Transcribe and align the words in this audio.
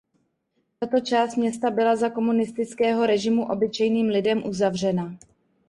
Tato 0.79 0.99
část 0.99 1.35
města 1.35 1.71
byla 1.71 1.95
za 1.95 2.09
komunistického 2.09 3.05
režimu 3.05 3.45
obyčejným 3.47 4.05
lidem 4.07 4.43
uzavřena. 4.47 5.17